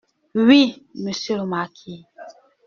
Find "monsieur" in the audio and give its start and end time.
0.95-1.37